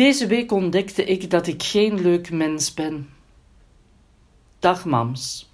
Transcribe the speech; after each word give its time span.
Deze 0.00 0.26
week 0.26 0.52
ontdekte 0.52 1.04
ik 1.04 1.30
dat 1.30 1.46
ik 1.46 1.62
geen 1.62 2.00
leuk 2.00 2.30
mens 2.30 2.74
ben. 2.74 3.08
Dag 4.58 4.84
mams. 4.84 5.50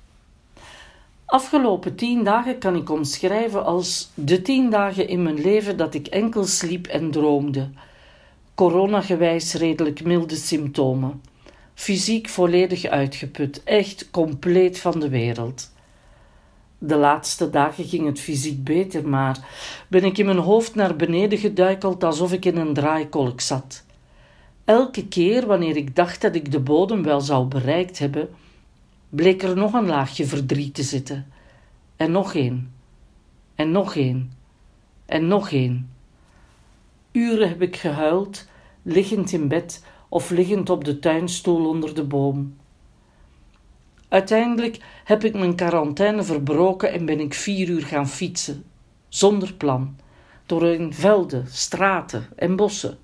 Afgelopen 1.24 1.95
tien 1.95 2.24
dagen 2.24 2.59
kan 2.59 2.77
ik 2.77 2.90
omschrijven 2.90 3.64
als 3.64 4.11
de 4.14 4.43
tien 4.43 4.71
dagen 4.71 5.09
in 5.09 5.22
mijn 5.22 5.40
leven 5.40 5.77
dat 5.77 5.95
ik 5.95 6.06
enkel 6.06 6.45
sliep 6.45 6.87
en 6.87 7.11
droomde. 7.11 7.70
Coronagewijs 8.54 9.54
redelijk 9.54 10.04
milde 10.04 10.36
symptomen. 10.36 11.22
Fysiek 11.74 12.28
volledig 12.28 12.84
uitgeput, 12.84 13.62
echt 13.64 14.10
compleet 14.10 14.78
van 14.78 15.00
de 15.00 15.08
wereld. 15.08 15.72
De 16.78 16.96
laatste 16.96 17.50
dagen 17.50 17.84
ging 17.84 18.06
het 18.06 18.20
fysiek 18.20 18.64
beter, 18.64 19.08
maar 19.08 19.38
ben 19.88 20.04
ik 20.04 20.18
in 20.18 20.26
mijn 20.26 20.38
hoofd 20.38 20.74
naar 20.74 20.96
beneden 20.96 21.38
geduikeld 21.38 22.04
alsof 22.04 22.32
ik 22.32 22.44
in 22.44 22.56
een 22.56 22.74
draaikolk 22.74 23.40
zat. 23.40 23.84
Elke 24.66 25.09
keer 25.09 25.47
wanneer 25.47 25.77
ik 25.77 25.97
dacht 25.97 26.20
dat 26.20 26.34
ik 26.34 26.52
de 26.52 26.61
bodem 26.61 27.02
wel 27.02 27.20
zou 27.20 27.47
bereikt 27.47 27.98
hebben, 27.98 28.29
bleek 29.09 29.43
er 29.43 29.57
nog 29.57 29.73
een 29.73 29.87
laagje 29.87 30.27
verdriet 30.27 30.74
te 30.74 30.83
zitten. 30.83 31.33
En 31.97 32.11
nog 32.11 32.34
één. 32.34 32.73
En 33.55 33.71
nog 33.71 33.97
één. 33.97 34.33
En 35.07 35.27
nog 35.27 35.51
één. 35.51 35.91
Uren 37.12 37.48
heb 37.48 37.62
ik 37.62 37.77
gehuild, 37.77 38.48
liggend 38.83 39.33
in 39.33 39.48
bed 39.48 39.84
of 40.09 40.30
liggend 40.30 40.71
op 40.71 40.85
de 40.85 40.98
tuinstoel 40.98 41.69
onder 41.69 41.95
de 41.95 42.05
boom. 42.05 42.57
Uiteindelijk 44.09 44.79
heb 45.05 45.24
ik 45.24 45.35
mijn 45.35 45.57
quarantaine 45.57 46.23
verbroken 46.23 46.93
en 46.93 47.05
ben 47.05 47.21
ik 47.21 47.35
vier 47.35 47.69
uur 47.69 47.83
gaan 47.83 48.09
fietsen, 48.09 48.65
zonder 49.09 49.55
plan, 49.55 49.96
door 50.46 50.66
in 50.66 50.93
velden, 50.93 51.46
straten 51.48 52.29
en 52.37 52.57
bossen. 52.57 52.98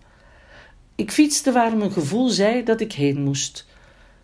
Ik 0.95 1.11
fietste 1.11 1.53
waar 1.53 1.77
mijn 1.77 1.93
gevoel 1.93 2.29
zei 2.29 2.63
dat 2.63 2.81
ik 2.81 2.93
heen 2.93 3.23
moest. 3.23 3.67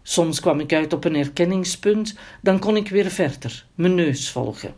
Soms 0.03 0.41
kwam 0.41 0.61
ik 0.61 0.73
uit 0.73 0.93
op 0.93 1.05
een 1.05 1.15
herkenningspunt, 1.15 2.15
dan 2.43 2.59
kon 2.59 2.77
ik 2.77 2.89
weer 2.89 3.11
verder, 3.11 3.67
mijn 3.75 3.95
neus 3.95 4.31
volgen. 4.31 4.75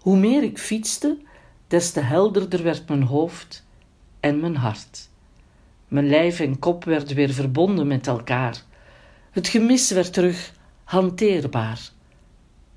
Hoe 0.00 0.16
meer 0.16 0.42
ik 0.42 0.58
fietste, 0.58 1.18
des 1.66 1.90
te 1.90 2.00
helderder 2.00 2.62
werd 2.62 2.88
mijn 2.88 3.02
hoofd 3.02 3.66
en 4.20 4.40
mijn 4.40 4.56
hart. 4.56 5.08
Mijn 5.88 6.08
lijf 6.08 6.40
en 6.40 6.58
kop 6.58 6.84
werden 6.84 7.16
weer 7.16 7.32
verbonden 7.32 7.86
met 7.86 8.06
elkaar. 8.06 8.62
Het 9.30 9.48
gemis 9.48 9.90
werd 9.90 10.12
terug 10.12 10.52
hanteerbaar. 10.84 11.80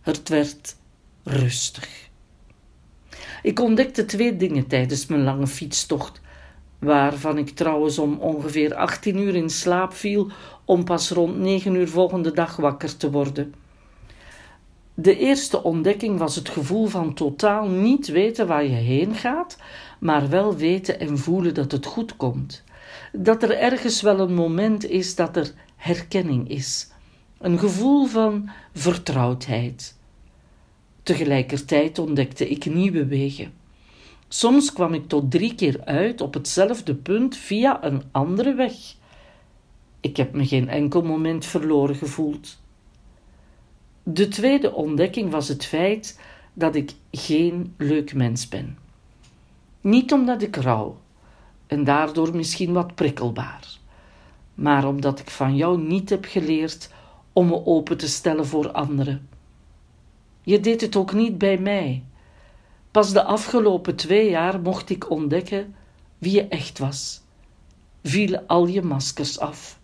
Het 0.02 0.30
werd 0.30 0.76
rustig. 1.24 2.10
Ik 3.42 3.60
ontdekte 3.60 4.06
twee 4.06 4.36
dingen 4.36 4.68
tijdens 4.68 5.06
mijn 5.06 5.24
lange 5.24 5.48
fietstocht, 5.48 6.22
waarvan 6.80 7.38
ik 7.38 7.50
trouwens 7.50 8.00
om 8.00 8.18
ongeveer 8.20 8.76
18 8.76 9.18
uur 9.18 9.36
in 9.36 9.50
slaap 9.50 9.94
viel 9.94 10.32
om 10.66 10.84
pas 10.84 11.10
rond 11.10 11.38
9 11.38 11.76
uur 11.76 11.88
volgende 11.88 12.32
dag 12.32 12.56
wakker 12.56 12.98
te 12.98 13.12
worden. 13.12 13.54
De 14.94 15.18
eerste 15.18 15.64
ontdekking 15.64 16.18
was 16.18 16.36
het 16.36 16.50
gevoel 16.50 16.88
van 16.88 17.14
totaal 17.14 17.68
niet 17.68 18.08
weten 18.08 18.48
waar 18.48 18.64
je 18.64 18.70
heen 18.70 19.16
gaat, 19.16 19.58
maar 20.00 20.30
wel 20.30 20.56
weten 20.56 21.00
en 21.00 21.18
voelen 21.18 21.54
dat 21.54 21.72
het 21.72 21.86
goed 21.86 22.16
komt. 22.16 22.64
Dat 23.12 23.44
er 23.44 23.58
ergens 23.58 24.02
wel 24.02 24.20
een 24.20 24.34
moment 24.34 24.86
is 24.90 25.16
dat 25.16 25.36
er 25.36 25.54
herkenning 25.76 26.50
is, 26.50 26.92
een 27.38 27.60
gevoel 27.60 28.06
van 28.06 28.50
vertrouwdheid. 28.74 29.98
Tegelijkertijd 31.04 32.00
ontdekte 32.00 32.50
ik 32.50 32.66
nieuwe 32.66 33.06
wegen. 33.06 33.59
Soms 34.32 34.74
kwam 34.74 34.94
ik 34.94 35.08
tot 35.08 35.32
drie 35.32 35.56
keer 35.56 35.82
uit 35.84 36.22
op 36.22 36.34
hetzelfde 36.34 36.96
punt 36.96 37.38
via 37.38 37.84
een 37.84 38.04
andere 38.12 38.54
weg. 38.54 38.74
Ik 40.00 40.18
heb 40.18 40.34
me 40.34 40.48
geen 40.48 40.70
enkel 40.70 41.02
moment 41.02 41.46
verloren 41.46 41.96
gevoeld. 41.96 42.58
De 44.04 44.28
tweede 44.28 44.74
ontdekking 44.74 45.32
was 45.32 45.48
het 45.48 45.66
feit 45.66 46.20
dat 46.54 46.76
ik 46.76 46.94
geen 47.12 47.74
leuk 47.78 48.14
mens 48.14 48.48
ben. 48.48 48.78
Niet 49.82 50.14
omdat 50.14 50.42
ik 50.42 50.56
rouw 50.56 50.98
en 51.68 51.84
daardoor 51.84 52.36
misschien 52.36 52.74
wat 52.74 52.96
prikkelbaar, 52.96 53.68
maar 54.54 54.88
omdat 54.88 55.20
ik 55.20 55.30
van 55.30 55.56
jou 55.56 55.82
niet 55.82 56.10
heb 56.10 56.26
geleerd 56.26 56.92
om 57.34 57.48
me 57.48 57.66
open 57.66 57.98
te 57.98 58.08
stellen 58.08 58.46
voor 58.46 58.72
anderen. 58.72 59.30
Je 60.44 60.60
deed 60.60 60.82
het 60.82 60.96
ook 60.96 61.14
niet 61.14 61.38
bij 61.38 61.58
mij. 61.58 62.04
Pas 62.92 63.14
de 63.14 63.24
afgelopen 63.24 63.96
twee 63.96 64.30
jaar 64.30 64.60
mocht 64.60 64.90
ik 64.90 65.10
ontdekken 65.10 65.76
wie 66.18 66.34
je 66.34 66.48
echt 66.48 66.80
was. 66.80 67.22
Vielen 68.04 68.48
al 68.48 68.68
je 68.68 68.82
maskers 68.82 69.40
af. 69.40 69.80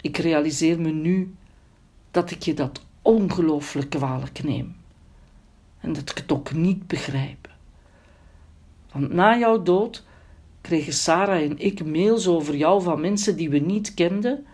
Ik 0.00 0.16
realiseer 0.16 0.80
me 0.80 0.90
nu 0.90 1.34
dat 2.10 2.30
ik 2.30 2.42
je 2.42 2.54
dat 2.54 2.80
ongelooflijk 3.02 3.90
kwalijk 3.90 4.42
neem. 4.42 4.76
En 5.80 5.92
dat 5.92 6.10
ik 6.10 6.16
het 6.16 6.32
ook 6.32 6.52
niet 6.52 6.86
begrijp. 6.86 7.48
Want 8.92 9.12
na 9.12 9.38
jouw 9.38 9.62
dood 9.62 10.04
kregen 10.60 10.92
Sarah 10.92 11.42
en 11.42 11.58
ik 11.58 11.84
mails 11.84 12.26
over 12.26 12.56
jou 12.56 12.82
van 12.82 13.00
mensen 13.00 13.36
die 13.36 13.50
we 13.50 13.58
niet 13.58 13.94
kenden 13.94 14.46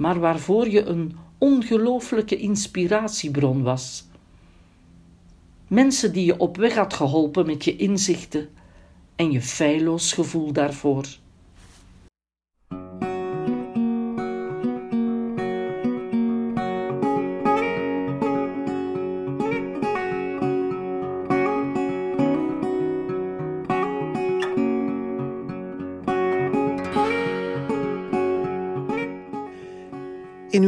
maar 0.00 0.18
waarvoor 0.18 0.68
je 0.68 0.84
een 0.84 1.16
ongelooflijke 1.38 2.36
inspiratiebron 2.36 3.62
was. 3.62 4.04
Mensen 5.70 6.12
die 6.12 6.24
je 6.24 6.38
op 6.38 6.56
weg 6.56 6.74
had 6.74 6.94
geholpen 6.94 7.46
met 7.46 7.64
je 7.64 7.76
inzichten 7.76 8.48
en 9.16 9.30
je 9.30 9.42
feilloos 9.42 10.12
gevoel 10.12 10.52
daarvoor. 10.52 11.04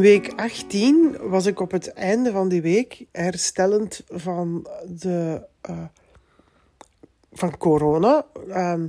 Week 0.03 0.33
18 0.35 1.17
was 1.29 1.45
ik 1.45 1.59
op 1.59 1.71
het 1.71 1.93
einde 1.93 2.31
van 2.31 2.49
die 2.49 2.61
week 2.61 3.05
herstellend 3.11 4.03
van, 4.07 4.67
de, 4.87 5.41
uh, 5.69 5.83
van 7.31 7.57
corona. 7.57 8.25
Uh, 8.47 8.83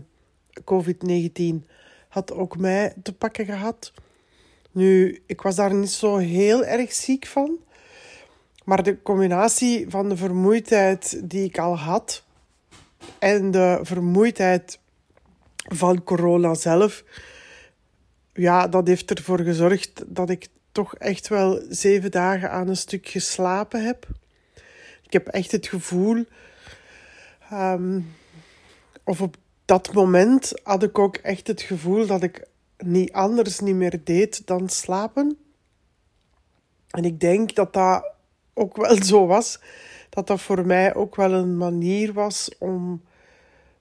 COVID-19 0.61 1.67
had 2.09 2.33
ook 2.33 2.57
mij 2.57 2.95
te 3.03 3.15
pakken 3.15 3.45
gehad. 3.45 3.93
Nu, 4.73 5.23
ik 5.27 5.41
was 5.41 5.57
daar 5.57 5.75
niet 5.75 5.91
zo 5.91 6.17
heel 6.17 6.65
erg 6.65 6.93
ziek 6.93 7.27
van. 7.27 7.59
Maar 8.65 8.83
de 8.83 9.03
combinatie 9.03 9.87
van 9.89 10.09
de 10.09 10.17
vermoeidheid 10.17 11.31
die 11.31 11.45
ik 11.45 11.59
al 11.59 11.79
had 11.79 12.25
en 13.19 13.51
de 13.51 13.79
vermoeidheid 13.83 14.79
van 15.57 16.05
corona 16.05 16.55
zelf, 16.55 17.05
ja, 18.33 18.69
dat 18.69 18.87
heeft 18.87 19.11
ervoor 19.11 19.41
gezorgd 19.41 20.05
dat 20.07 20.31
ik 20.31 20.49
toch 20.75 20.95
echt 20.95 21.29
wel 21.29 21.63
zeven 21.69 22.11
dagen 22.11 22.51
aan 22.51 22.69
een 22.69 22.77
stuk 22.77 23.09
geslapen 23.09 23.85
heb. 23.85 24.07
Ik 25.03 25.13
heb 25.13 25.27
echt 25.27 25.53
het 25.53 25.67
gevoel, 25.67 26.25
ehm, 27.51 28.01
of 29.05 29.21
op 29.21 29.37
dat 29.65 29.93
moment 29.93 30.53
had 30.63 30.83
ik 30.83 30.99
ook 30.99 31.17
echt 31.17 31.47
het 31.47 31.63
gevoel 31.63 32.07
dat 32.07 32.23
ik 32.23 32.47
niet 32.79 33.13
anders 33.13 33.61
niet 33.61 33.75
meer 33.75 34.05
deed 34.05 34.47
dan 34.47 34.69
slapen. 34.69 35.39
En 36.91 37.05
ik 37.05 37.21
denk 37.21 37.55
dat 37.55 37.73
dat 37.73 38.13
ook 38.55 38.77
wel 38.77 39.03
zo 39.03 39.27
was, 39.27 39.61
dat 40.11 40.27
dat 40.27 40.41
voor 40.41 40.67
mij 40.67 40.95
ook 40.95 41.17
wel 41.17 41.33
een 41.33 41.57
manier 41.57 42.13
was 42.13 42.51
om 42.59 43.03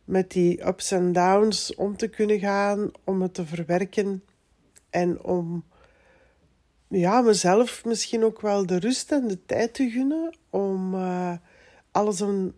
met 0.04 0.32
die 0.32 0.68
ups 0.68 0.92
en 0.92 1.14
downs 1.14 1.76
om 1.76 1.98
te 1.98 2.08
kunnen 2.08 2.40
gaan, 2.40 2.92
om 3.04 3.22
het 3.22 3.34
te 3.34 3.46
verwerken 3.46 4.24
en 4.90 5.24
om 5.24 5.64
ja, 7.00 7.22
mezelf 7.22 7.86
misschien 7.86 8.24
ook 8.24 8.42
wel 8.42 8.66
de 8.66 8.80
rust 8.80 9.12
en 9.12 9.28
de 9.28 9.46
tijd 9.46 9.74
te 9.74 9.90
gunnen 9.90 10.36
om 10.50 10.96
uh, 10.96 11.34
alles 11.92 12.20
een, 12.20 12.56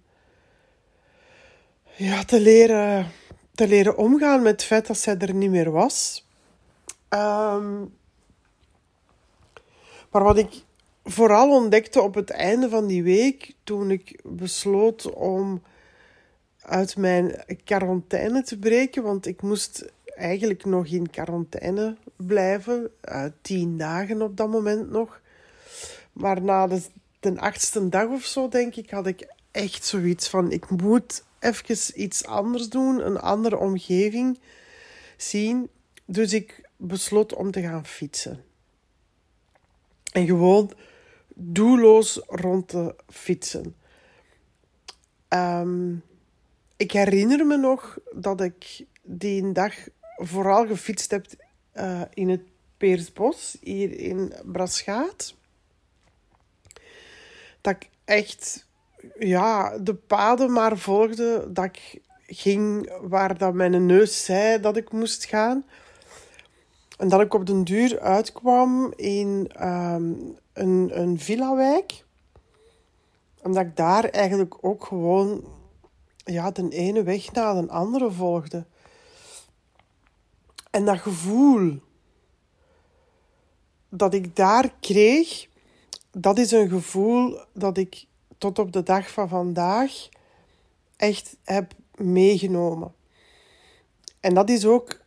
ja, 1.95 2.23
te, 2.23 2.39
leren, 2.39 3.11
te 3.53 3.67
leren 3.67 3.97
omgaan 3.97 4.41
met 4.41 4.51
het 4.51 4.63
feit 4.63 4.87
dat 4.87 4.97
zij 4.97 5.17
er 5.17 5.33
niet 5.33 5.49
meer 5.49 5.71
was. 5.71 6.27
Um, 7.09 7.93
maar 10.11 10.23
wat 10.23 10.38
ik 10.38 10.63
vooral 11.03 11.49
ontdekte 11.49 12.01
op 12.01 12.15
het 12.15 12.29
einde 12.29 12.69
van 12.69 12.88
die 12.88 13.03
week, 13.03 13.53
toen 13.63 13.91
ik 13.91 14.19
besloot 14.23 15.13
om 15.13 15.61
uit 16.61 16.97
mijn 16.97 17.45
quarantaine 17.63 18.43
te 18.43 18.59
breken, 18.59 19.03
want 19.03 19.25
ik 19.25 19.41
moest 19.41 19.93
eigenlijk 20.15 20.65
nog 20.65 20.88
in 20.88 21.09
quarantaine 21.09 21.97
blijven. 22.15 22.91
Uh, 23.09 23.25
tien 23.41 23.77
dagen 23.77 24.21
op 24.21 24.38
dat 24.38 24.50
moment 24.50 24.89
nog. 24.89 25.21
Maar 26.13 26.41
na 26.41 26.67
de, 26.67 26.81
de 27.19 27.39
achtste 27.39 27.89
dag 27.89 28.07
of 28.07 28.23
zo, 28.23 28.47
denk 28.47 28.75
ik, 28.75 28.89
had 28.89 29.07
ik 29.07 29.27
echt 29.51 29.85
zoiets 29.85 30.29
van: 30.29 30.51
ik 30.51 30.69
moet 30.69 31.23
even 31.39 32.01
iets 32.01 32.25
anders 32.25 32.69
doen, 32.69 33.06
een 33.06 33.19
andere 33.19 33.57
omgeving 33.57 34.39
zien. 35.17 35.69
Dus 36.06 36.33
ik 36.33 36.69
besloot 36.77 37.33
om 37.33 37.51
te 37.51 37.62
gaan 37.62 37.85
fietsen. 37.85 38.44
En 40.12 40.25
gewoon 40.25 40.71
doelloos 41.33 42.21
rond 42.27 42.67
te 42.67 42.95
fietsen. 43.07 43.75
Um, 45.29 46.03
ik 46.77 46.91
herinner 46.91 47.45
me 47.45 47.57
nog 47.57 47.97
dat 48.13 48.41
ik 48.41 48.85
die 49.01 49.51
dag 49.51 49.73
vooral 50.15 50.67
gefietst 50.67 51.12
heb 51.12 51.25
uh, 51.73 52.01
in 52.13 52.29
het 52.29 52.41
Peersbos, 52.77 53.57
hier 53.62 54.00
in 54.00 54.33
Braschaat. 54.44 55.35
Dat 57.62 57.75
ik 57.75 57.89
echt 58.06 58.67
ja, 59.19 59.77
de 59.77 59.95
paden 59.95 60.51
maar 60.51 60.77
volgde, 60.77 61.47
dat 61.51 61.65
ik 61.65 62.01
ging 62.27 62.91
waar 63.01 63.38
dat 63.38 63.53
mijn 63.53 63.85
neus 63.85 64.25
zei 64.25 64.59
dat 64.59 64.77
ik 64.77 64.91
moest 64.91 65.25
gaan. 65.25 65.65
En 66.97 67.09
dat 67.09 67.21
ik 67.21 67.33
op 67.33 67.45
den 67.45 67.63
duur 67.63 68.00
uitkwam 68.00 68.94
in 68.95 69.51
um, 69.62 70.38
een, 70.53 70.91
een 71.00 71.19
villa-wijk. 71.19 72.03
En 73.41 73.51
dat 73.51 73.63
ik 73.63 73.75
daar 73.75 74.03
eigenlijk 74.03 74.57
ook 74.62 74.85
gewoon 74.85 75.44
ja, 76.17 76.51
de 76.51 76.69
ene 76.69 77.03
weg 77.03 77.31
na 77.31 77.62
de 77.62 77.69
andere 77.69 78.12
volgde. 78.12 78.65
En 80.75 80.86
dat 80.86 81.00
gevoel 81.00 81.80
dat 83.89 84.13
ik 84.13 84.36
daar 84.36 84.74
kreeg, 84.80 85.48
dat 86.12 86.38
is 86.38 86.51
een 86.51 86.69
gevoel 86.69 87.39
dat 87.54 87.77
ik 87.77 88.06
tot 88.38 88.60
op 88.60 88.72
de 88.72 88.83
dag 88.83 89.12
van 89.12 89.30
vandaag 89.30 90.10
echt 90.95 91.36
heb 91.44 91.74
meegenomen. 91.95 92.94
En 94.19 94.33
dat 94.33 94.50
is 94.50 94.66
ook 94.66 95.00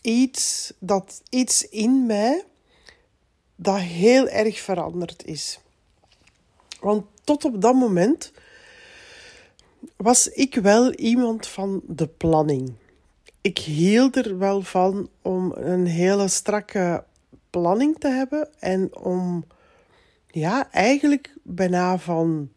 iets, 0.00 0.72
dat, 0.78 1.22
iets 1.28 1.68
in 1.68 2.06
mij 2.06 2.44
dat 3.56 3.78
heel 3.78 4.28
erg 4.28 4.60
veranderd 4.60 5.24
is. 5.24 5.60
Want 6.80 7.04
tot 7.24 7.44
op 7.44 7.60
dat 7.60 7.74
moment 7.74 8.32
was 9.96 10.28
ik 10.28 10.54
wel 10.54 10.92
iemand 10.92 11.46
van 11.46 11.82
de 11.86 12.06
planning. 12.06 12.74
Ik 13.46 13.58
hield 13.58 14.16
er 14.16 14.38
wel 14.38 14.62
van 14.62 15.08
om 15.22 15.52
een 15.56 15.86
hele 15.86 16.28
strakke 16.28 17.04
planning 17.50 17.98
te 17.98 18.08
hebben 18.08 18.48
en 18.58 18.96
om 18.96 19.44
ja, 20.26 20.72
eigenlijk 20.72 21.34
bijna 21.42 21.98
van 21.98 22.50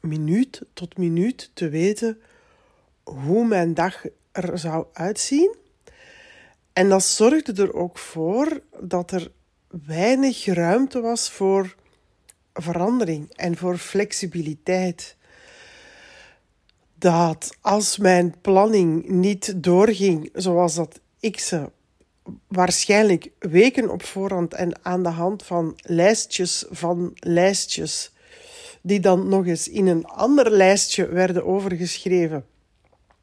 minuut 0.00 0.62
tot 0.72 0.98
minuut 0.98 1.50
te 1.54 1.68
weten 1.68 2.20
hoe 3.02 3.46
mijn 3.46 3.74
dag 3.74 4.04
er 4.32 4.58
zou 4.58 4.86
uitzien. 4.92 5.56
En 6.72 6.88
dat 6.88 7.02
zorgde 7.02 7.62
er 7.62 7.74
ook 7.74 7.98
voor 7.98 8.62
dat 8.80 9.10
er 9.10 9.32
weinig 9.86 10.44
ruimte 10.44 11.00
was 11.00 11.30
voor 11.30 11.76
verandering 12.52 13.32
en 13.36 13.56
voor 13.56 13.76
flexibiliteit. 13.76 15.16
Dat 17.00 17.56
als 17.60 17.98
mijn 17.98 18.34
planning 18.40 19.08
niet 19.08 19.62
doorging 19.62 20.30
zoals 20.32 20.74
dat 20.74 21.00
ik 21.20 21.38
ze 21.38 21.70
waarschijnlijk 22.48 23.30
weken 23.38 23.90
op 23.90 24.02
voorhand 24.02 24.54
en 24.54 24.84
aan 24.84 25.02
de 25.02 25.08
hand 25.08 25.42
van 25.42 25.78
lijstjes 25.82 26.64
van 26.70 27.10
lijstjes, 27.14 28.12
die 28.80 29.00
dan 29.00 29.28
nog 29.28 29.46
eens 29.46 29.68
in 29.68 29.86
een 29.86 30.04
ander 30.04 30.50
lijstje 30.50 31.08
werden 31.08 31.44
overgeschreven, 31.44 32.46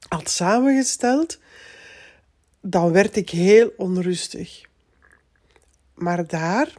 had 0.08 0.30
samengesteld, 0.30 1.40
dan 2.62 2.92
werd 2.92 3.16
ik 3.16 3.30
heel 3.30 3.74
onrustig. 3.78 4.62
Maar 5.94 6.28
daar, 6.28 6.74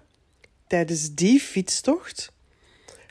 tijdens 0.66 1.14
die 1.14 1.40
fietstocht, 1.40 2.32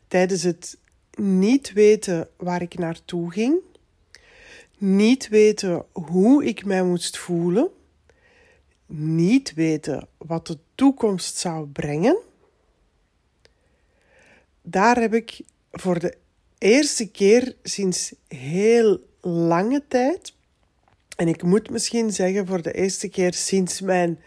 tijdens 0.07 0.43
het 0.43 0.77
niet 1.19 1.73
weten 1.73 2.29
waar 2.37 2.61
ik 2.61 2.77
naartoe 2.77 3.31
ging, 3.31 3.65
niet 4.77 5.27
weten 5.27 5.85
hoe 5.91 6.45
ik 6.45 6.65
mij 6.65 6.83
moest 6.83 7.17
voelen, 7.17 7.69
niet 8.85 9.53
weten 9.53 10.07
wat 10.17 10.47
de 10.47 10.57
toekomst 10.75 11.37
zou 11.37 11.67
brengen, 11.67 12.17
daar 14.61 14.99
heb 14.99 15.13
ik 15.13 15.41
voor 15.71 15.99
de 15.99 16.17
eerste 16.57 17.11
keer 17.11 17.55
sinds 17.63 18.13
heel 18.27 18.99
lange 19.21 19.83
tijd, 19.87 20.33
en 21.15 21.27
ik 21.27 21.43
moet 21.43 21.69
misschien 21.69 22.11
zeggen 22.11 22.47
voor 22.47 22.61
de 22.61 22.71
eerste 22.71 23.07
keer 23.09 23.33
sinds 23.33 23.81
mijn 23.81 24.19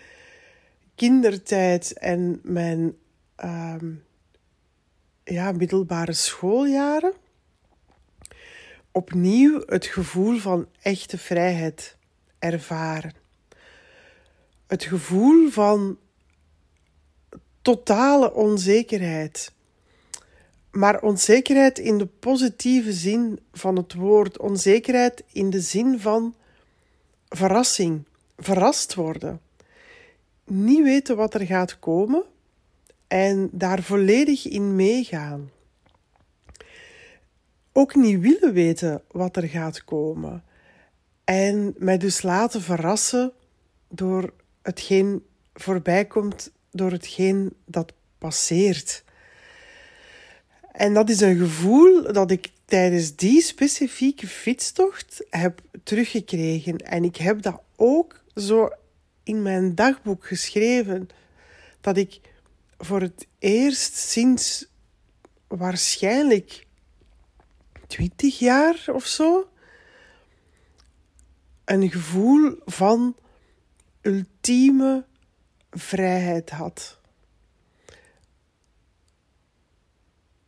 kindertijd 0.95 1.93
en 1.93 2.41
mijn 2.43 2.97
ehm, 3.37 3.93
ja, 5.25 5.53
middelbare 5.53 6.13
schooljaren, 6.13 7.13
opnieuw 8.93 9.63
het 9.67 9.87
gevoel 9.87 10.39
van 10.39 10.67
echte 10.81 11.19
vrijheid 11.19 11.97
ervaren 12.39 13.21
het 14.71 14.85
gevoel 14.85 15.51
van 15.51 15.99
totale 17.63 18.35
onzekerheid. 18.35 19.53
Maar 20.71 21.03
onzekerheid 21.03 21.79
in 21.79 21.99
de 21.99 22.07
positieve 22.07 22.93
zin 22.93 23.41
van 23.53 23.77
het 23.77 23.95
woord. 23.95 24.39
Onzekerheid 24.39 25.25
in 25.33 25.51
de 25.51 25.61
zin 25.61 26.01
van 26.01 26.35
verrassing, 27.29 28.05
verrast 28.39 28.95
worden. 28.95 29.41
Niet 30.45 30.83
weten 30.83 31.17
wat 31.17 31.35
er 31.35 31.47
gaat 31.47 31.79
komen 31.79 32.23
en 33.07 33.49
daar 33.53 33.83
volledig 33.83 34.47
in 34.47 34.77
meegaan. 34.77 35.51
Ook 37.73 37.95
niet 37.95 38.21
willen 38.21 38.53
weten 38.53 39.03
wat 39.11 39.37
er 39.37 39.49
gaat 39.49 39.85
komen. 39.85 40.45
En 41.25 41.75
mij 41.79 41.99
dus 41.99 42.23
laten 42.23 42.63
verrassen 42.63 43.33
door 43.89 44.33
hetgeen 44.63 45.25
voorbij 45.55 46.05
komt 46.05 46.53
door 46.71 46.91
hetgeen 46.91 47.53
dat 47.65 47.93
passeert. 48.19 49.05
En 50.73 50.95
dat 50.95 51.11
is 51.11 51.21
een 51.21 51.37
gevoel 51.37 52.13
dat 52.13 52.31
ik 52.31 52.51
tijdens 52.65 53.17
die 53.17 53.43
specifieke 53.43 54.27
fietstocht 54.27 55.25
heb 55.31 55.61
teruggekregen. 55.83 56.77
En 56.77 57.05
ik 57.05 57.17
heb 57.17 57.43
dat 57.43 57.61
ook 57.77 58.23
zo 58.35 58.69
in 59.23 59.43
mijn 59.43 59.75
dagboek 59.75 60.27
geschreven. 60.27 61.09
Dat 61.81 61.97
ik 61.97 62.21
voor 62.79 63.01
het 63.01 63.27
eerst 63.39 63.97
sinds 63.97 64.67
waarschijnlijk 65.47 66.67
20 67.91 68.39
jaar 68.39 68.85
of 68.93 69.07
zo 69.07 69.49
een 71.65 71.91
gevoel 71.91 72.55
van 72.65 73.17
ultieme 74.01 75.05
vrijheid 75.71 76.51
had. 76.51 76.99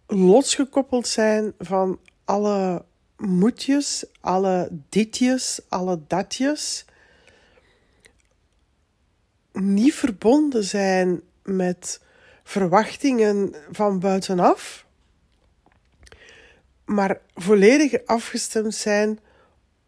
Losgekoppeld 0.07 1.09
zijn 1.09 1.55
van 1.59 1.99
alle 2.25 2.85
moetjes, 3.17 4.05
alle 4.21 4.69
ditjes, 4.89 5.61
alle 5.69 6.01
datjes. 6.07 6.85
Niet 9.53 9.95
verbonden 9.95 10.65
zijn 10.65 11.23
met 11.43 12.01
verwachtingen 12.45 13.55
van 13.71 13.99
buitenaf, 13.99 14.87
maar 16.85 17.21
volledig 17.35 18.05
afgestemd 18.05 18.75
zijn 18.75 19.19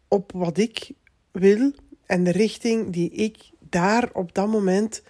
op 0.08 0.32
wat 0.34 0.58
ik 0.58 0.90
wil 1.30 1.72
en 2.06 2.24
de 2.24 2.30
richting 2.30 2.92
die 2.92 3.10
ik 3.10 3.50
daar 3.58 4.10
op 4.12 4.34
dat 4.34 4.48
moment 4.48 5.02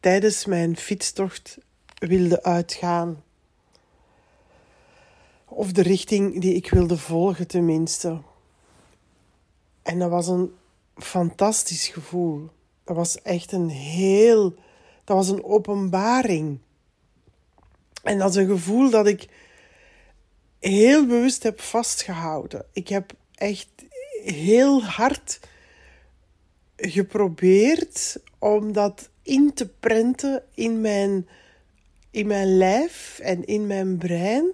tijdens 0.00 0.44
mijn 0.44 0.76
fietstocht 0.76 1.58
wilde 1.98 2.42
uitgaan. 2.42 3.22
Of 5.44 5.72
de 5.72 5.82
richting 5.82 6.40
die 6.40 6.54
ik 6.54 6.70
wilde 6.70 6.96
volgen, 6.96 7.46
tenminste. 7.46 8.20
En 9.82 9.98
dat 9.98 10.10
was 10.10 10.26
een 10.26 10.52
fantastisch 10.96 11.88
gevoel. 11.88 12.48
Dat 12.84 12.96
was 12.96 13.22
echt 13.22 13.52
een 13.52 13.68
heel. 13.68 14.54
Dat 15.04 15.16
was 15.16 15.28
een 15.28 15.44
openbaring. 15.44 16.58
En 18.02 18.18
dat 18.18 18.30
is 18.30 18.36
een 18.36 18.46
gevoel 18.46 18.90
dat 18.90 19.06
ik 19.06 19.28
heel 20.60 21.06
bewust 21.06 21.42
heb 21.42 21.60
vastgehouden. 21.60 22.64
Ik 22.72 22.88
heb 22.88 23.12
echt 23.34 23.68
heel 24.24 24.84
hard 24.84 25.40
geprobeerd 26.76 28.20
om 28.38 28.72
dat 28.72 29.08
in 29.22 29.54
te 29.54 29.68
prenten 29.68 30.42
in 30.54 30.80
mijn, 30.80 31.28
in 32.10 32.26
mijn 32.26 32.56
lijf 32.56 33.18
en 33.22 33.44
in 33.44 33.66
mijn 33.66 33.98
brein, 33.98 34.52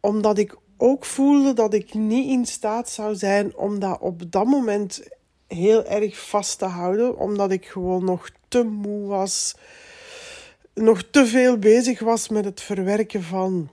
omdat 0.00 0.38
ik 0.38 0.56
ook 0.76 1.04
voelde 1.04 1.52
dat 1.52 1.74
ik 1.74 1.94
niet 1.94 2.28
in 2.28 2.46
staat 2.46 2.90
zou 2.90 3.14
zijn 3.14 3.56
om 3.56 3.78
dat 3.78 4.00
op 4.00 4.32
dat 4.32 4.46
moment 4.46 5.02
heel 5.46 5.84
erg 5.84 6.28
vast 6.28 6.58
te 6.58 6.64
houden, 6.64 7.18
omdat 7.18 7.50
ik 7.50 7.66
gewoon 7.66 8.04
nog 8.04 8.30
te 8.48 8.62
moe 8.62 9.06
was, 9.06 9.56
nog 10.74 11.02
te 11.10 11.26
veel 11.26 11.58
bezig 11.58 12.00
was 12.00 12.28
met 12.28 12.44
het 12.44 12.60
verwerken 12.60 13.22
van 13.22 13.70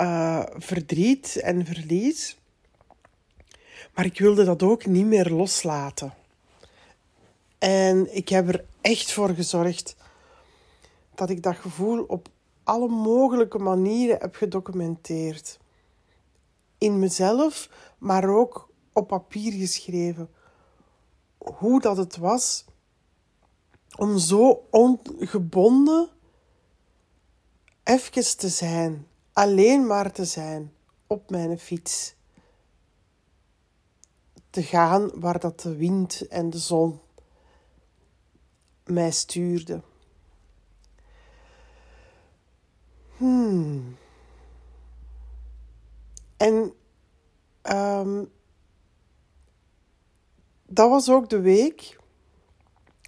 uh, 0.00 0.42
verdriet 0.56 1.36
en 1.36 1.66
verlies. 1.66 2.38
Maar 3.94 4.04
ik 4.04 4.18
wilde 4.18 4.44
dat 4.44 4.62
ook 4.62 4.86
niet 4.86 5.06
meer 5.06 5.30
loslaten. 5.30 6.14
En 7.58 8.16
ik 8.16 8.28
heb 8.28 8.48
er 8.48 8.64
echt 8.80 9.12
voor 9.12 9.28
gezorgd 9.28 9.96
dat 11.14 11.30
ik 11.30 11.42
dat 11.42 11.56
gevoel 11.56 12.04
op 12.04 12.28
alle 12.62 12.88
mogelijke 12.88 13.58
manieren 13.58 14.18
heb 14.20 14.34
gedocumenteerd. 14.34 15.58
In 16.78 16.98
mezelf, 16.98 17.70
maar 17.98 18.28
ook 18.28 18.68
op 18.92 19.08
papier 19.08 19.52
geschreven. 19.52 20.30
Hoe 21.38 21.80
dat 21.80 21.96
het 21.96 22.16
was 22.16 22.64
om 23.96 24.18
zo 24.18 24.66
ongebonden 24.70 26.08
even 27.84 28.36
te 28.36 28.48
zijn, 28.48 29.06
alleen 29.32 29.86
maar 29.86 30.12
te 30.12 30.24
zijn 30.24 30.72
op 31.06 31.30
mijn 31.30 31.58
fiets. 31.58 32.14
Te 34.50 34.62
gaan 34.62 35.20
waar 35.20 35.38
dat 35.38 35.60
de 35.60 35.76
wind 35.76 36.28
en 36.28 36.50
de 36.50 36.58
zon 36.58 37.00
mij 38.84 39.10
stuurden. 39.10 39.84
Hmm. 43.16 43.96
En 46.36 46.72
um, 47.62 48.30
dat 50.66 50.90
was 50.90 51.10
ook 51.10 51.28
de 51.28 51.40
week, 51.40 51.98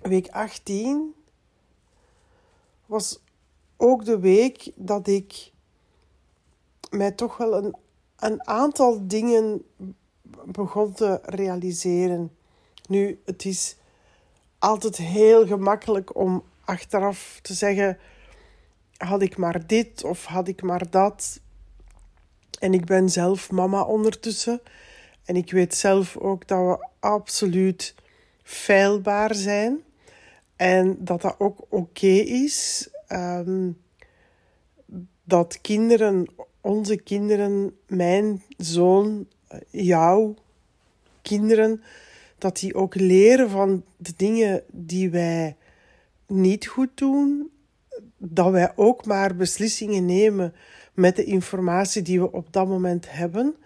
week 0.03 0.29
18, 0.29 1.15
was 2.87 3.21
ook 3.77 4.05
de 4.05 4.19
week 4.19 4.73
dat 4.75 5.07
ik 5.07 5.53
mij 6.93 7.13
toch 7.13 7.37
wel 7.37 7.57
een, 7.57 7.75
een 8.19 8.47
aantal 8.47 9.07
dingen 9.07 9.65
begon 10.45 10.93
te 10.93 11.21
realiseren. 11.23 12.37
Nu, 12.89 13.21
het 13.25 13.45
is 13.45 13.77
altijd 14.59 14.97
heel 14.97 15.47
gemakkelijk 15.47 16.17
om 16.17 16.45
achteraf 16.65 17.39
te 17.43 17.55
zeggen: 17.55 17.99
had 18.97 19.23
ik 19.23 19.37
maar 19.37 19.67
dit 19.67 20.05
of 20.05 20.25
had 20.25 20.49
ik 20.49 20.63
maar 20.63 20.91
dat. 20.91 21.41
En 22.61 22.75
ik 22.75 22.85
ben 22.85 23.09
zelf 23.09 23.51
mama 23.51 23.83
ondertussen. 23.83 24.61
En 25.25 25.37
ik 25.37 25.51
weet 25.51 25.75
zelf 25.75 26.17
ook 26.17 26.49
dat 26.49 26.59
we 26.59 26.89
absoluut 27.01 27.95
feilbaar 28.43 29.35
zijn. 29.35 29.83
En 30.57 30.97
dat 30.99 31.23
dat 31.23 31.35
ook 31.39 31.59
oké 31.69 32.07
is. 32.07 32.89
Ehm, 33.07 33.71
dat 35.25 35.61
kinderen, 35.61 36.27
onze 36.63 36.97
kinderen, 36.97 37.77
mijn 37.87 38.43
zoon, 38.57 39.27
jouw 39.71 40.35
kinderen, 41.23 41.83
dat 42.39 42.59
die 42.59 42.75
ook 42.75 42.95
leren 42.95 43.51
van 43.51 43.85
de 43.97 44.13
dingen 44.17 44.63
die 44.71 45.11
wij 45.11 45.57
niet 46.27 46.67
goed 46.67 46.91
doen. 46.95 47.51
Dat 48.19 48.51
wij 48.51 48.73
ook 48.77 49.05
maar 49.05 49.37
beslissingen 49.37 50.07
nemen 50.07 50.55
met 50.95 51.17
de 51.17 51.25
informatie 51.25 52.03
die 52.03 52.21
we 52.21 52.33
op 52.33 52.53
dat 52.53 52.69
moment 52.69 53.11
hebben. 53.11 53.57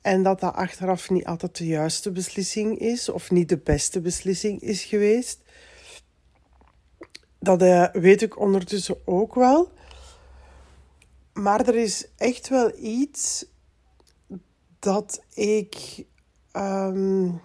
En 0.00 0.22
dat 0.22 0.40
dat 0.40 0.54
achteraf 0.54 1.10
niet 1.10 1.24
altijd 1.24 1.56
de 1.56 1.66
juiste 1.66 2.10
beslissing 2.10 2.78
is 2.78 3.08
of 3.08 3.30
niet 3.30 3.48
de 3.48 3.58
beste 3.58 4.00
beslissing 4.00 4.60
is 4.60 4.84
geweest. 4.84 5.40
Dat 7.38 7.62
uh, 7.62 7.88
weet 7.92 8.22
ik 8.22 8.38
ondertussen 8.38 8.96
ook 9.04 9.34
wel. 9.34 9.72
Maar 11.32 11.68
er 11.68 11.76
is 11.76 12.08
echt 12.16 12.48
wel 12.48 12.72
iets 12.78 13.44
dat 14.78 15.22
ik 15.34 16.04
um, 16.52 17.40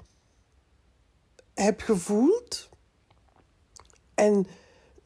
heb 1.53 1.81
gevoeld. 1.81 2.69
En 4.13 4.47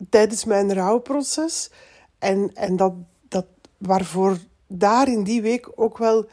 tijdens 0.09 0.45
mijn 0.45 0.73
rouwproces. 0.73 1.71
En, 2.19 2.53
en 2.53 2.75
dat, 2.75 2.93
dat 3.27 3.45
waarvoor 3.77 4.37
daar 4.67 5.07
in 5.07 5.23
die 5.23 5.41
week 5.41 5.71
ook 5.75 5.97
wel 5.97 6.29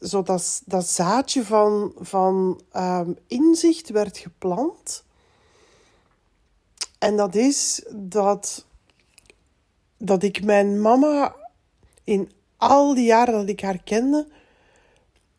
zo 0.00 0.22
dat, 0.22 0.62
dat 0.64 0.86
zaadje 0.86 1.44
van, 1.44 1.92
van 1.98 2.60
um, 2.76 3.16
inzicht 3.26 3.88
werd 3.88 4.18
geplant. 4.18 5.04
En 6.98 7.16
dat 7.16 7.34
is 7.34 7.84
dat, 7.90 8.66
dat 9.96 10.22
ik 10.22 10.44
mijn 10.44 10.80
mama 10.80 11.34
in 12.04 12.30
al 12.56 12.94
die 12.94 13.04
jaren 13.04 13.34
dat 13.34 13.48
ik 13.48 13.60
haar 13.60 13.82
kende, 13.82 14.28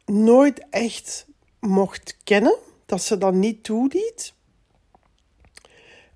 nooit 0.06 0.66
echt 0.70 1.26
mocht 1.60 2.18
kennen. 2.24 2.58
Dat 2.86 3.02
ze 3.02 3.18
dat 3.18 3.34
niet 3.34 3.64
toeliet. 3.64 4.34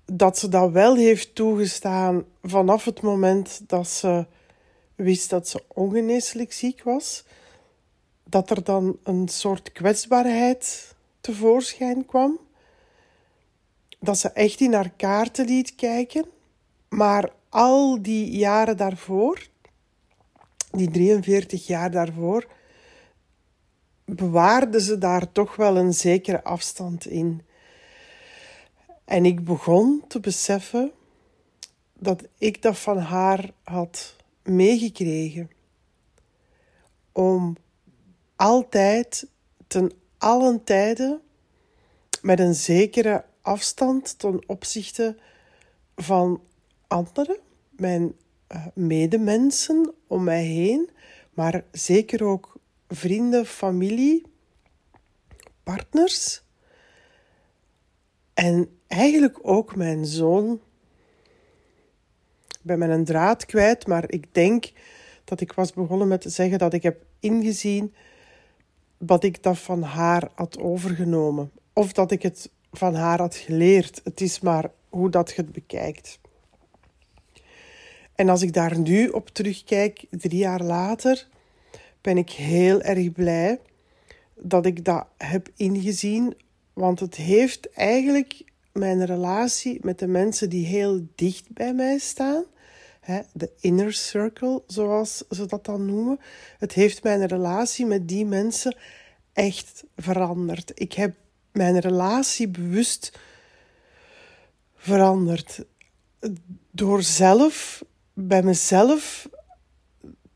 Dat 0.04 0.38
ze 0.38 0.48
dat 0.48 0.70
wel 0.70 0.96
heeft 0.96 1.34
toegestaan 1.34 2.24
vanaf 2.42 2.84
het 2.84 3.00
moment 3.00 3.60
dat 3.66 3.88
ze 3.88 4.26
wist 4.94 5.30
dat 5.30 5.48
ze 5.48 5.62
ongeneeslijk 5.68 6.52
ziek 6.52 6.82
was 6.82 7.24
dat 8.28 8.50
er 8.50 8.64
dan 8.64 8.98
een 9.02 9.28
soort 9.28 9.72
kwetsbaarheid 9.72 10.94
tevoorschijn 11.20 12.06
kwam. 12.06 12.38
Dat 14.00 14.18
ze 14.18 14.28
echt 14.28 14.60
in 14.60 14.72
haar 14.72 14.90
kaarten 14.96 15.46
liet 15.46 15.74
kijken. 15.74 16.26
Maar 16.88 17.32
al 17.48 18.02
die 18.02 18.30
jaren 18.30 18.76
daarvoor, 18.76 19.46
die 20.70 20.90
43 20.90 21.66
jaar 21.66 21.90
daarvoor, 21.90 22.46
bewaarde 24.04 24.80
ze 24.80 24.98
daar 24.98 25.32
toch 25.32 25.56
wel 25.56 25.76
een 25.76 25.94
zekere 25.94 26.44
afstand 26.44 27.06
in. 27.06 27.42
En 29.04 29.24
ik 29.24 29.44
begon 29.44 30.04
te 30.08 30.20
beseffen 30.20 30.92
dat 31.92 32.22
ik 32.38 32.62
dat 32.62 32.78
van 32.78 32.98
haar 32.98 33.50
had 33.62 34.16
meegekregen. 34.42 35.50
Om 37.12 37.56
altijd, 38.36 39.26
ten 39.66 39.92
allen 40.18 40.64
tijde, 40.64 41.20
met 42.22 42.38
een 42.38 42.54
zekere 42.54 43.24
afstand 43.40 44.18
ten 44.18 44.42
opzichte 44.46 45.16
van 45.96 46.40
anderen, 46.86 47.38
mijn 47.70 48.14
medemensen 48.74 49.94
om 50.06 50.24
mij 50.24 50.44
heen, 50.44 50.90
maar 51.34 51.64
zeker 51.72 52.24
ook 52.24 52.56
vrienden, 52.88 53.46
familie, 53.46 54.26
partners. 55.62 56.42
En 58.34 58.78
eigenlijk 58.86 59.38
ook 59.42 59.76
mijn 59.76 60.06
zoon. 60.06 60.60
Ik 62.48 62.64
ben 62.64 62.78
mijn 62.78 63.04
draad 63.04 63.46
kwijt, 63.46 63.86
maar 63.86 64.10
ik 64.10 64.34
denk 64.34 64.72
dat 65.24 65.40
ik 65.40 65.52
was 65.52 65.72
begonnen 65.72 66.08
met 66.08 66.20
te 66.20 66.28
zeggen 66.28 66.58
dat 66.58 66.72
ik 66.72 66.82
heb 66.82 67.04
ingezien 67.20 67.94
wat 68.98 69.24
ik 69.24 69.42
dat 69.42 69.58
van 69.58 69.82
haar 69.82 70.30
had 70.34 70.58
overgenomen. 70.58 71.50
Of 71.72 71.92
dat 71.92 72.10
ik 72.10 72.22
het 72.22 72.50
van 72.72 72.94
haar 72.94 73.18
had 73.18 73.36
geleerd. 73.36 74.00
Het 74.04 74.20
is 74.20 74.40
maar 74.40 74.70
hoe 74.88 75.10
dat 75.10 75.30
je 75.30 75.42
het 75.42 75.52
bekijkt. 75.52 76.18
En 78.18 78.28
als 78.28 78.42
ik 78.42 78.52
daar 78.52 78.78
nu 78.78 79.08
op 79.08 79.28
terugkijk, 79.28 80.04
drie 80.10 80.38
jaar 80.38 80.62
later, 80.62 81.28
ben 82.00 82.16
ik 82.18 82.30
heel 82.30 82.80
erg 82.80 83.12
blij 83.12 83.60
dat 84.34 84.66
ik 84.66 84.84
dat 84.84 85.06
heb 85.16 85.48
ingezien. 85.56 86.36
Want 86.72 87.00
het 87.00 87.14
heeft 87.14 87.72
eigenlijk 87.72 88.44
mijn 88.72 89.06
relatie 89.06 89.78
met 89.82 89.98
de 89.98 90.06
mensen 90.06 90.50
die 90.50 90.66
heel 90.66 91.06
dicht 91.14 91.44
bij 91.52 91.74
mij 91.74 91.98
staan, 91.98 92.44
de 93.32 93.50
inner 93.60 93.92
circle, 93.92 94.62
zoals 94.66 95.24
ze 95.30 95.46
dat 95.46 95.64
dan 95.64 95.86
noemen. 95.86 96.18
Het 96.58 96.72
heeft 96.72 97.02
mijn 97.02 97.26
relatie 97.26 97.86
met 97.86 98.08
die 98.08 98.26
mensen 98.26 98.76
echt 99.32 99.84
veranderd. 99.96 100.72
Ik 100.74 100.92
heb 100.92 101.14
mijn 101.52 101.78
relatie 101.78 102.48
bewust 102.48 103.18
veranderd. 104.76 105.64
Door 106.70 107.02
zelf 107.02 107.84
bij 108.20 108.42
mezelf 108.42 109.28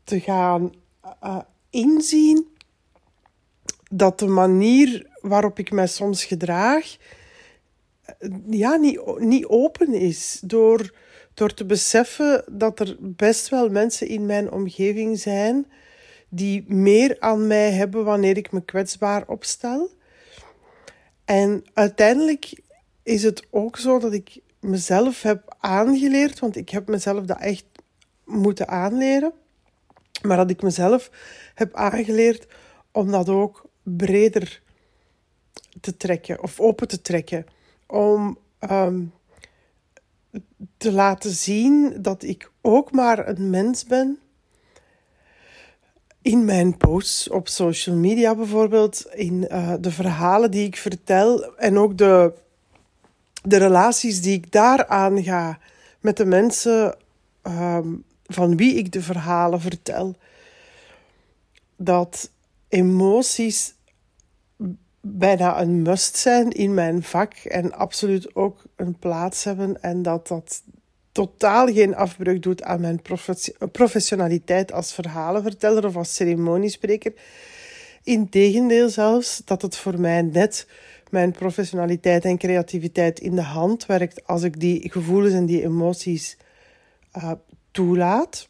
te 0.03 0.19
gaan 0.19 0.71
uh, 1.23 1.39
inzien 1.69 2.47
dat 3.91 4.19
de 4.19 4.27
manier 4.27 5.07
waarop 5.21 5.59
ik 5.59 5.71
mij 5.71 5.87
soms 5.87 6.25
gedraag, 6.25 6.97
ja, 8.49 8.75
niet, 8.75 9.19
niet 9.19 9.45
open 9.45 9.93
is. 9.93 10.41
Door 10.45 11.01
door 11.33 11.53
te 11.53 11.65
beseffen 11.65 12.43
dat 12.51 12.79
er 12.79 12.97
best 12.99 13.49
wel 13.49 13.69
mensen 13.69 14.07
in 14.07 14.25
mijn 14.25 14.51
omgeving 14.51 15.19
zijn 15.19 15.67
die 16.29 16.63
meer 16.67 17.15
aan 17.19 17.47
mij 17.47 17.71
hebben 17.71 18.03
wanneer 18.03 18.37
ik 18.37 18.51
me 18.51 18.65
kwetsbaar 18.65 19.27
opstel. 19.27 19.89
En 21.25 21.63
uiteindelijk 21.73 22.61
is 23.03 23.23
het 23.23 23.45
ook 23.49 23.77
zo 23.77 23.99
dat 23.99 24.13
ik 24.13 24.41
mezelf 24.59 25.21
heb 25.21 25.55
aangeleerd, 25.59 26.39
want 26.39 26.55
ik 26.55 26.69
heb 26.69 26.87
mezelf 26.87 27.25
dat 27.25 27.39
echt 27.39 27.65
moeten 28.25 28.67
aanleren, 28.67 29.33
maar 30.21 30.37
dat 30.37 30.49
ik 30.49 30.61
mezelf 30.61 31.11
heb 31.53 31.75
aangeleerd 31.75 32.47
om 32.91 33.11
dat 33.11 33.29
ook 33.29 33.65
breder 33.83 34.61
te 35.81 35.97
trekken 35.97 36.43
of 36.43 36.59
open 36.59 36.87
te 36.87 37.01
trekken. 37.01 37.45
Om 37.87 38.37
um, 38.71 39.13
te 40.77 40.91
laten 40.91 41.31
zien 41.31 42.01
dat 42.01 42.23
ik 42.23 42.51
ook 42.61 42.91
maar 42.91 43.27
een 43.27 43.49
mens 43.49 43.85
ben. 43.85 44.19
In 46.21 46.45
mijn 46.45 46.77
posts 46.77 47.29
op 47.29 47.47
social 47.47 47.95
media 47.95 48.35
bijvoorbeeld, 48.35 49.05
in 49.13 49.47
uh, 49.51 49.73
de 49.79 49.91
verhalen 49.91 50.51
die 50.51 50.65
ik 50.65 50.77
vertel 50.77 51.55
en 51.57 51.77
ook 51.77 51.97
de, 51.97 52.33
de 53.43 53.57
relaties 53.57 54.21
die 54.21 54.33
ik 54.33 54.51
daar 54.51 54.87
aanga 54.87 55.59
met 55.99 56.17
de 56.17 56.25
mensen 56.25 56.95
um, 57.43 58.03
van 58.25 58.57
wie 58.57 58.75
ik 58.75 58.91
de 58.91 59.01
verhalen 59.01 59.61
vertel. 59.61 60.15
Dat 61.75 62.31
emoties 62.67 63.73
bijna 65.01 65.61
een 65.61 65.81
must 65.81 66.17
zijn 66.17 66.51
in 66.51 66.73
mijn 66.73 67.03
vak 67.03 67.33
en 67.33 67.73
absoluut 67.73 68.35
ook 68.35 68.63
een 68.75 68.99
plaats 68.99 69.43
hebben 69.43 69.81
en 69.81 70.01
dat 70.01 70.27
dat 70.27 70.63
totaal 71.11 71.67
geen 71.67 71.95
afbreuk 71.95 72.41
doet 72.41 72.63
aan 72.63 72.81
mijn 72.81 73.01
professionaliteit 73.71 74.71
als 74.71 74.93
verhalenverteller 74.93 75.85
of 75.85 75.95
als 75.95 76.15
ceremoniespreker. 76.15 77.13
Integendeel 78.03 78.89
zelfs, 78.89 79.41
dat 79.45 79.61
het 79.61 79.77
voor 79.77 79.99
mij 79.99 80.21
net 80.21 80.67
mijn 81.09 81.31
professionaliteit 81.31 82.25
en 82.25 82.37
creativiteit 82.37 83.19
in 83.19 83.35
de 83.35 83.41
hand 83.41 83.85
werkt 83.85 84.27
als 84.27 84.43
ik 84.43 84.59
die 84.59 84.91
gevoelens 84.91 85.33
en 85.33 85.45
die 85.45 85.63
emoties 85.63 86.37
uh, 87.17 87.31
toelaat. 87.73 88.49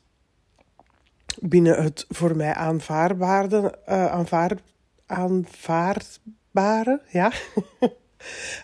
Binnen 1.39 1.83
het 1.83 2.05
voor 2.09 2.35
mij 2.35 2.53
aanvaardbare, 2.53 3.79
uh, 3.89 4.05
aanvaard, 4.05 4.61
aanvaardbare, 5.05 7.01
ja. 7.09 7.31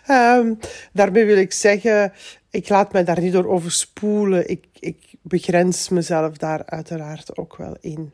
um, 0.38 0.58
daarmee 0.92 1.24
wil 1.24 1.36
ik 1.36 1.52
zeggen, 1.52 2.12
ik 2.50 2.68
laat 2.68 2.92
mij 2.92 3.04
daar 3.04 3.20
niet 3.20 3.32
door 3.32 3.46
overspoelen. 3.46 4.50
Ik, 4.50 4.66
ik 4.78 5.14
begrens 5.22 5.88
mezelf 5.88 6.36
daar 6.36 6.66
uiteraard 6.66 7.36
ook 7.36 7.56
wel 7.56 7.76
in. 7.80 8.12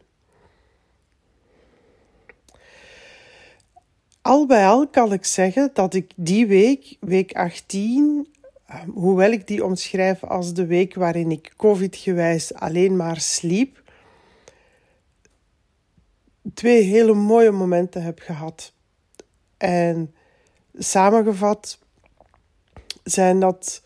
Al 4.23 4.47
bij 4.47 4.67
al 4.67 4.89
kan 4.89 5.13
ik 5.13 5.25
zeggen 5.25 5.71
dat 5.73 5.95
ik 5.95 6.13
die 6.17 6.47
week, 6.47 6.97
week 7.01 7.33
18, 7.33 8.29
ehm, 8.67 8.91
hoewel 8.91 9.31
ik 9.31 9.47
die 9.47 9.65
omschrijf 9.65 10.25
als 10.25 10.55
de 10.55 10.67
week 10.67 10.95
waarin 10.95 11.31
ik 11.31 11.53
COVID-gewijs 11.57 12.55
alleen 12.55 12.97
maar 12.97 13.21
sliep, 13.21 13.83
twee 16.55 16.83
hele 16.83 17.15
mooie 17.15 17.51
momenten 17.51 18.03
heb 18.03 18.19
gehad. 18.19 18.73
En 19.57 20.15
samengevat 20.75 21.79
zijn 23.05 23.41
dat 23.41 23.83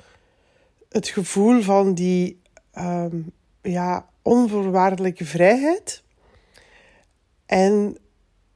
het 0.88 1.08
gevoel 1.08 1.62
van 1.62 1.94
die 1.94 2.40
um, 2.78 3.32
ja, 3.62 4.08
onvoorwaardelijke 4.22 5.24
vrijheid 5.24 6.02
en 7.46 7.96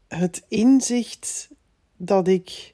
het 0.08 0.42
inzicht 0.48 1.48
dat 1.96 2.28
ik 2.28 2.73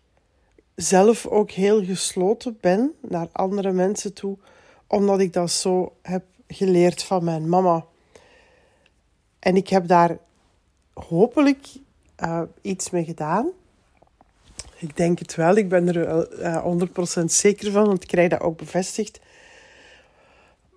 zelf 0.80 1.26
ook 1.26 1.50
heel 1.50 1.84
gesloten 1.84 2.58
ben 2.60 2.92
naar 3.00 3.28
andere 3.32 3.72
mensen 3.72 4.14
toe, 4.14 4.36
omdat 4.86 5.20
ik 5.20 5.32
dat 5.32 5.50
zo 5.50 5.92
heb 6.02 6.24
geleerd 6.48 7.02
van 7.02 7.24
mijn 7.24 7.48
mama. 7.48 7.84
En 9.38 9.56
ik 9.56 9.68
heb 9.68 9.88
daar 9.88 10.18
hopelijk 10.92 11.66
uh, 12.18 12.42
iets 12.60 12.90
mee 12.90 13.04
gedaan. 13.04 13.50
Ik 14.78 14.96
denk 14.96 15.18
het 15.18 15.34
wel. 15.34 15.56
Ik 15.56 15.68
ben 15.68 15.88
er 15.88 16.28
uh, 16.40 17.20
100% 17.20 17.24
zeker 17.24 17.72
van, 17.72 17.86
want 17.86 18.02
ik 18.02 18.08
krijg 18.08 18.30
dat 18.30 18.40
ook 18.40 18.56
bevestigd. 18.56 19.20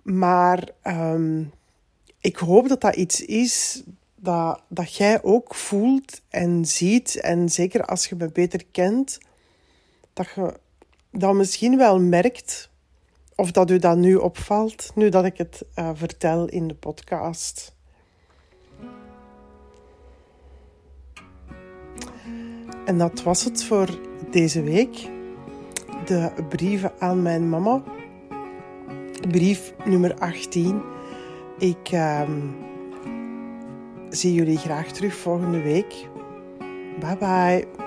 Maar 0.02 0.68
um, 0.82 1.52
ik 2.20 2.36
hoop 2.36 2.68
dat 2.68 2.80
dat 2.80 2.96
iets 2.96 3.24
is 3.24 3.82
dat, 4.14 4.62
dat 4.68 4.96
jij 4.96 5.22
ook 5.22 5.54
voelt 5.54 6.20
en 6.28 6.64
ziet. 6.64 7.20
En 7.20 7.48
zeker 7.48 7.84
als 7.84 8.06
je 8.06 8.14
me 8.16 8.28
beter 8.32 8.64
kent, 8.70 9.18
dat 10.14 10.26
je 10.34 10.54
dat 11.10 11.34
misschien 11.34 11.76
wel 11.76 12.00
merkt. 12.00 12.72
Of 13.36 13.50
dat 13.50 13.70
u 13.70 13.78
dat 13.78 13.96
nu 13.96 14.14
opvalt, 14.14 14.90
nu 14.94 15.08
dat 15.08 15.24
ik 15.24 15.38
het 15.38 15.64
uh, 15.78 15.90
vertel 15.94 16.46
in 16.46 16.68
de 16.68 16.74
podcast. 16.74 17.74
En 22.84 22.98
dat 22.98 23.22
was 23.22 23.44
het 23.44 23.64
voor 23.64 23.88
deze 24.30 24.62
week. 24.62 25.08
De 26.04 26.32
brieven 26.48 26.92
aan 26.98 27.22
mijn 27.22 27.48
mama. 27.48 27.82
Brief 29.30 29.74
nummer 29.84 30.14
18. 30.18 30.82
Ik 31.58 31.92
uh, 31.92 32.28
zie 34.08 34.34
jullie 34.34 34.58
graag 34.58 34.92
terug 34.92 35.14
volgende 35.14 35.62
week. 35.62 36.08
Bye 37.00 37.16
bye. 37.16 37.83